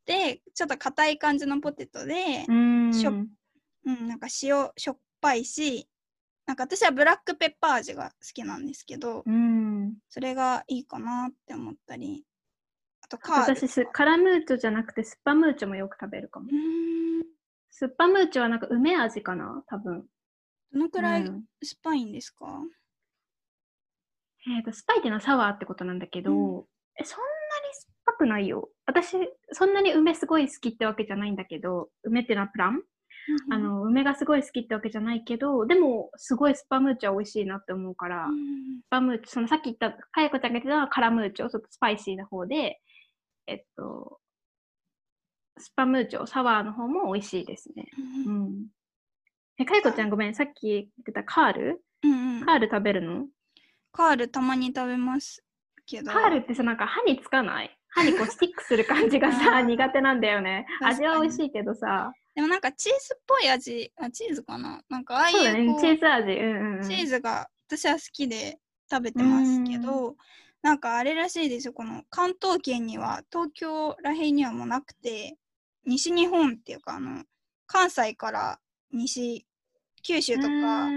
[0.04, 2.92] テでちょっと硬い感じのポテトで、うん。
[2.92, 5.88] しょうん、なんか塩しょっぱいし
[6.46, 9.94] なんか私はブラックペッパー味が好きなんですけど、うん。
[10.08, 12.24] それがいいかなって思ったり
[13.02, 16.48] あとカール私す、カラムーチョじゃなくてスッパムーチョもよく食べるかも。
[17.70, 20.04] スッパムーチョはなんか梅味かな多分。
[20.72, 21.26] どのくらいうん。
[21.26, 21.44] 酸っ
[21.82, 22.46] ぱいんですか、
[24.46, 27.24] えーと、スパイっていうのはサワーってことなんだけど、うえそんな
[27.68, 28.70] に酸っぱくないよ。
[28.86, 29.16] 私、
[29.52, 32.82] そんなに梅すごい好きってわけじゃないんだけど、梅っていうのはプラン、
[33.50, 42.80] あの、梅がすごい好きってわけじゃないけど、でも、すごいスパムーチョは美味しいなって思うから、うんスパムーチョ、そのさっき言った、かやこちゃんが言ってたのはカラムーチョ、ちょっとスパイシーな方で、
[43.46, 44.20] えっと、
[45.58, 47.86] スパムーチョ、サワーの方も美味しいですね。
[48.26, 48.44] ううん。
[48.62, 48.66] ん。
[49.58, 51.84] え、かやこちゃんごめん、さっき言ってたカール？
[52.02, 52.44] うんうん。
[52.44, 53.26] カール食べるの？
[53.92, 55.42] カールたまに食べます
[55.86, 56.10] けど。
[56.10, 57.78] カールってさ、なんか歯につかない？
[57.90, 59.66] 歯にこうスティックする感じがあさ、 ー。
[59.66, 60.66] 苦手なんだよね。
[60.82, 62.12] 味は美味しいけどさ。
[62.34, 64.82] でもなんかチーズっぽい味あチーズかな？
[64.88, 66.32] なんかああいうねチーズ味。
[66.32, 66.88] うんうん、うん。
[66.88, 68.58] チーズが私は好きで
[68.90, 70.16] 食べてますけど
[70.62, 75.36] なんかあれらしいですよこの関東圏には東京らへんにはもうなくて
[75.86, 77.24] 西日本っていうかあの
[77.66, 78.58] 関西から
[78.92, 79.46] 西
[80.02, 80.90] 九州とかな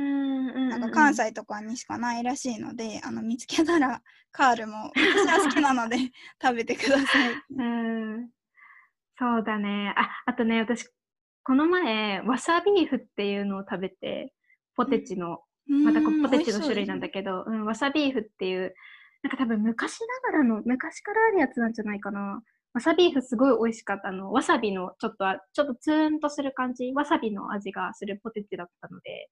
[0.69, 5.97] なんか関西とかにしかないらしいのであの見つけたらカールも私は好きなので
[6.41, 7.33] 食べてください。
[7.57, 8.29] うん。
[9.17, 9.93] そうだね。
[9.97, 10.87] あ、あとね、私、
[11.47, 14.33] この前、わさビーフっていうのを食べて、
[14.75, 16.21] ポテチの、またこうん。
[16.21, 18.73] ポテチの種類なんだ美けど、うん、わさビーフっていう、
[19.23, 22.43] なんか多分昔ながらの、昔からあるやつなんじゃないかな。
[22.73, 24.09] わさビーフすごい美味しかった。
[24.09, 29.29] あの、わさびのちょっとあ、ちょっとツーンとする感じ、わさびの味がするポテチだったので、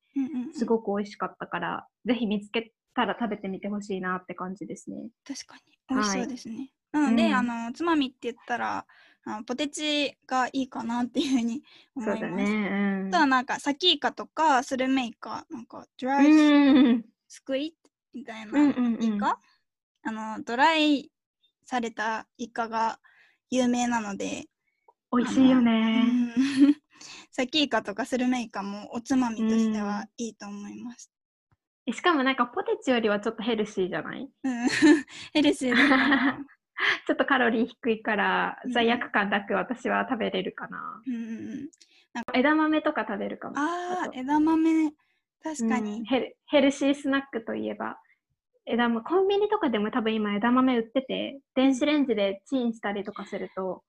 [0.54, 5.10] すごく美味しかったから、ぜひ見つけたら食べてみてほしいなって感じですね。
[5.28, 5.62] 確かに。
[5.90, 6.72] 美味しそうですね。
[6.94, 7.34] なので、うん。
[7.36, 8.86] あのおつまみって言ったら
[9.26, 11.64] あのポテチがいいかなっていうふうに
[11.96, 12.20] 思います。
[12.22, 12.70] そうだね。
[12.70, 17.06] うんあとはなんかサキイカとかスルメイカなんかドラうイん。
[17.28, 17.76] スクイ
[18.14, 18.60] みたいな
[19.00, 19.40] イカ、
[20.04, 21.12] あのドライ
[21.66, 23.00] されたイカが
[23.50, 24.48] 有名なので、
[25.12, 26.02] 美味しいようね。
[26.04, 26.34] ん
[27.32, 31.12] サキイカとかスルメイカもおつまみとしてはいいと思います。
[31.88, 34.28] えしかもなんかポテチよりはちょっとヘルシーじゃない？
[34.44, 34.68] うん、
[35.34, 36.46] ヘルシーだから。
[37.08, 41.02] ちょっとカロリー低いからうん罪悪感なく私は食べれるかな。
[41.06, 41.26] うんうんう
[41.64, 41.70] ん、
[42.34, 43.58] 枝豆とか食べるかも。
[43.58, 44.92] ああ、と枝豆、
[45.44, 46.06] 確かうんに。
[46.06, 48.00] ヘルヘルシースナックといえば
[48.66, 53.84] 枝豆コンビニとかでも多分今枝豆売ってて電子レンジでチンしたりとかすると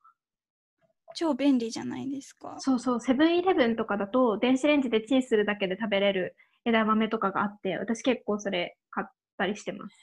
[1.15, 2.57] 超便利じゃないですか。
[2.59, 9.97] そうそうセブンイレブンとかだと電子レンジでチンするだけで食べれる枝豆とかがあって私結構それ買ったりしてます。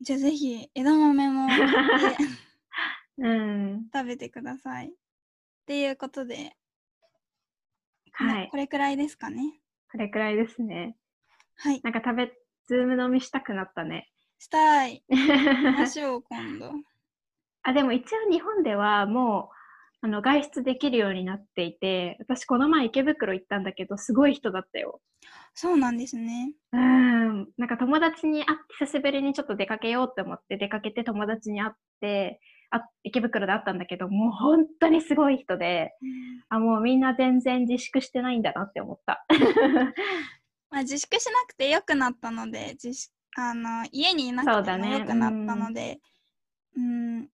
[0.00, 1.48] じゃあぜひ枝豆も
[3.18, 3.88] うん。
[3.92, 4.88] 食べてください。
[4.88, 4.90] っ
[5.66, 6.56] ていうことで、
[8.12, 8.56] はいこ。
[8.56, 9.60] れくらいですかね。
[9.90, 10.96] これくらいですね。
[11.56, 11.80] はい。
[11.82, 12.32] なんか食べ、
[12.66, 14.08] ズーム飲みしたくなったね。
[14.38, 15.02] したい。
[15.76, 16.72] ましょう、今度。
[17.62, 19.57] あ、でも一応日本ではもう、
[20.00, 25.00] あの、外出できるようになっていて、私この前池袋行ったんだけど、すごい人だったよ。
[25.54, 26.52] そうなんですね。
[26.72, 27.48] うん。
[27.56, 35.92] なんか友達に会って、久しぶりにちょっと出かけようって思って出かけて友達に会って、あ池袋で会ったんだけど、もう本当にすごい人で、
[36.48, 39.24] あ、もうみんな全然自粛してないんだなって思った。
[40.70, 46.00] まあ、自粛しなくてよくなったので、自粛あの家にいなくてもよくなったので、
[46.76, 47.28] うん、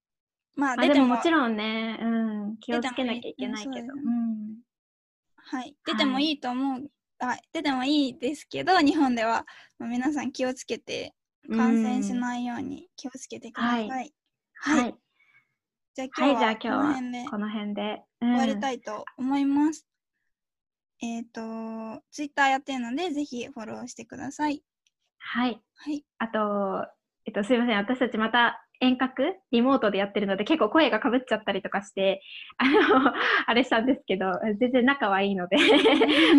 [0.57, 3.89] まあ出てもももちろんね、うん、気をつけなきゃいけないけど。
[3.95, 4.59] うん。
[5.37, 9.45] はい、出てもいいと思う、あ出てもいいですけど日本では、
[9.79, 11.13] まあ、皆さん気をつけて
[11.51, 13.89] 感染しないように気をつけてください。
[13.89, 14.15] ははい
[14.57, 14.95] はい。
[15.95, 18.03] じゃあはい、今日じゃあは今日この辺で。
[18.21, 18.61] 終わりい。
[18.61, 19.87] たいと思います。
[21.03, 24.63] えっ、と、ツイッターやってるのでぜひフォローしてください。
[25.19, 25.61] はい。
[25.75, 26.05] はい。
[26.19, 26.87] あと、
[27.27, 27.77] えっと、すいません。
[27.77, 32.23] 私たちまた遠隔、リモートでやってるので、結構声がかぶっちゃったりとかして、
[32.59, 33.13] あの、
[33.47, 34.27] あれしたんですけど、
[34.59, 35.57] 全然仲はいいので、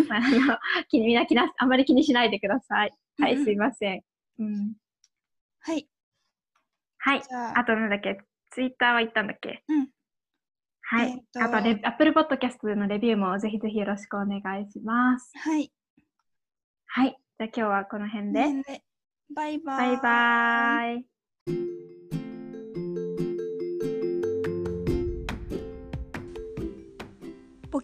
[0.08, 2.92] まあ、あの気にみんな気な、あまり気にしないでください。
[3.18, 4.02] はい、すいません。
[4.38, 4.74] うん。
[5.60, 5.88] はい。
[6.98, 7.22] はい。
[7.32, 8.18] あ、あとなんだっけ、
[8.50, 9.62] ツイッターは言ったんだっけ？
[9.68, 9.88] うん。
[10.82, 11.10] はい。
[11.10, 15.32] えーとあとレ、アップルポッドキャストのレビューもぜひぜひよろしくお願いします。
[15.36, 15.72] はい。
[16.86, 17.10] はい。
[17.38, 18.40] じゃあ今日はこの辺で。
[19.34, 19.78] バイバイ。
[19.78, 21.15] バイバーイ。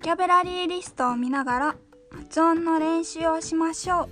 [0.02, 1.76] キャブラリーリストを見ながら
[2.10, 4.08] 発音の練習をしましょう。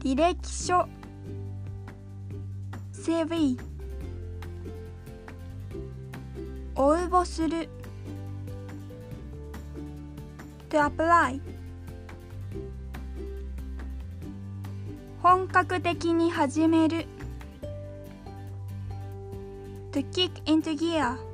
[0.00, 0.88] 履歴書。
[2.92, 3.56] CV
[6.74, 7.68] 応募する。
[10.68, 11.40] to apply
[15.22, 17.06] 本格的に始める。
[19.92, 21.27] To kick into gear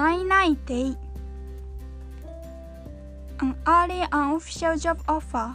[0.00, 0.96] 内内定
[3.36, 5.52] An early unofficial job offer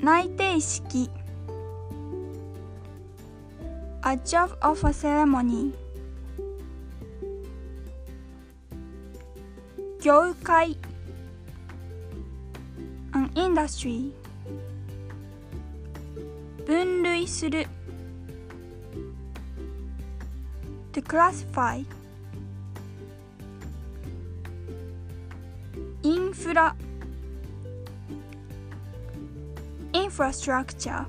[0.00, 1.10] 内定式
[4.02, 5.72] A job offer ceremony
[10.00, 10.76] 業界
[13.10, 14.12] An industry
[16.64, 17.66] 分類する
[21.06, 21.84] classify
[26.02, 26.74] インフラ
[29.92, 31.06] infrastructure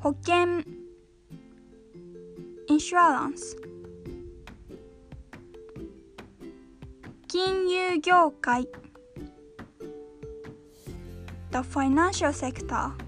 [0.00, 0.62] 保険
[2.68, 3.56] insurance
[7.26, 8.68] 金融業界
[11.50, 13.05] the financial sector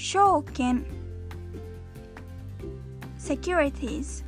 [0.00, 0.80] 証券
[3.18, 4.22] securities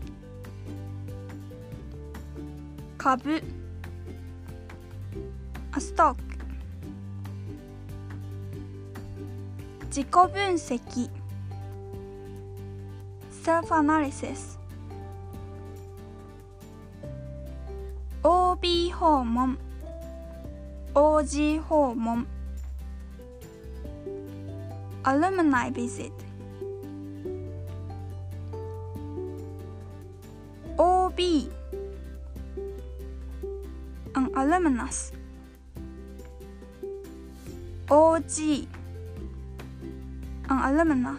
[2.98, 3.40] 株
[5.70, 6.16] a stock
[9.88, 11.08] 自己分析
[13.30, 14.56] self analysis
[18.22, 19.56] OB 訪問
[20.94, 22.26] OG 訪問
[25.04, 26.12] Alumni visit
[30.78, 31.18] OB
[34.14, 35.12] an alumnus
[37.90, 38.66] OG
[40.50, 41.16] an alumna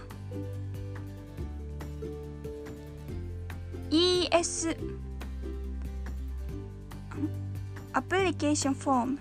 [3.92, 4.68] ES
[7.96, 9.20] application form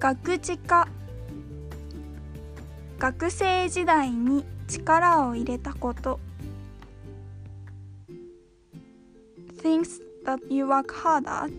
[0.00, 0.88] 学知化
[2.98, 6.18] 学生時代に力を入れたこと
[9.62, 11.50] Things that you work hard at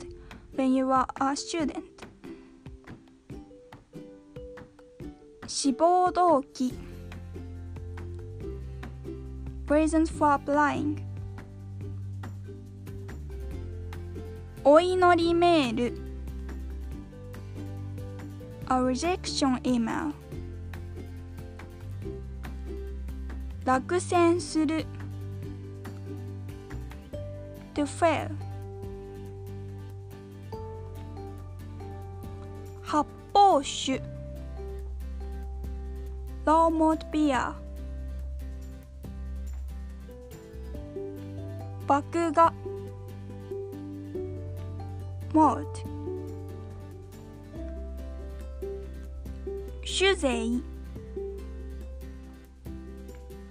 [0.57, 1.83] when you are a student
[5.45, 6.73] 志望動機
[9.67, 10.97] Reasons for applying
[14.63, 16.00] お祈りメール
[18.71, 20.13] A rejection email
[23.65, 24.85] 落選する
[27.73, 28.29] to fail
[32.81, 34.01] 発泡酒
[36.45, 37.53] low malt beer
[41.85, 42.01] 麦
[42.31, 42.53] 芽
[45.33, 45.90] malt 酒税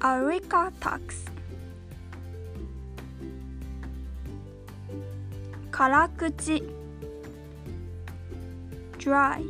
[0.01, 1.27] a liquor tax
[5.71, 6.29] 辛口
[8.99, 9.43] dry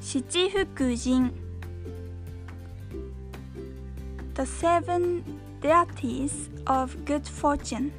[0.00, 1.30] 七福神
[4.34, 5.22] The seven
[5.60, 7.92] deities of good fortune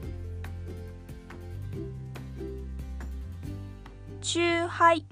[4.35, 5.05] 酎ハイ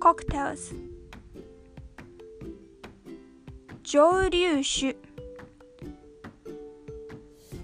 [0.00, 0.72] cocktails
[3.82, 4.96] 蒸留酒。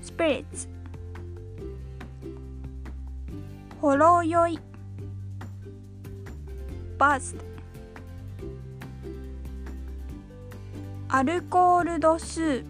[0.03, 0.69] Spirits
[3.81, 4.59] ほろ酔い。
[6.99, 7.37] Buzzed
[11.11, 12.65] アルコール度数。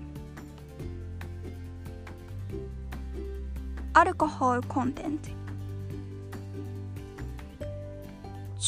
[3.95, 5.40] アルコホールコンテンツ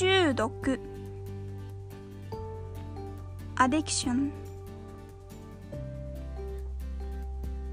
[0.02, 0.80] 中毒
[3.54, 4.32] アディクション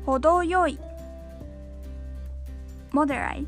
[0.05, 0.77] 程よい。
[2.91, 3.47] モデライ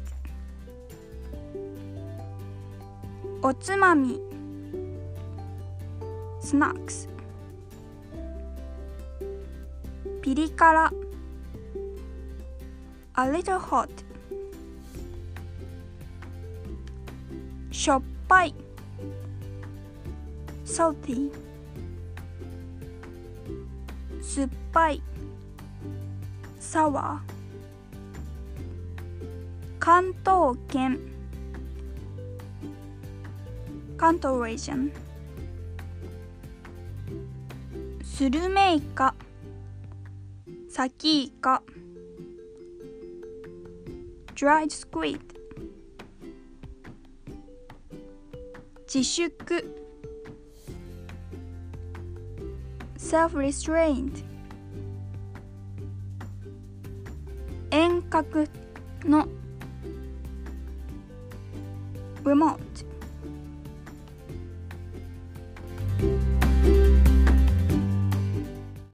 [3.44, 4.20] トおつまみ。
[6.40, 7.08] スナックス
[10.24, 10.92] ピリ辛。
[13.14, 13.92] アルトホット
[17.70, 18.56] しょっぱい。
[20.72, 21.30] Salty
[24.22, 25.02] 酸っぱい
[26.62, 27.20] sour
[29.80, 30.98] 関東圏
[33.98, 34.94] 関東 region
[38.02, 39.14] スルメイカ
[40.70, 41.62] サキイカ
[44.36, 45.20] dried squid
[48.88, 49.81] 自粛
[53.12, 54.24] self-restraint
[57.70, 58.48] 遠隔
[59.04, 59.28] の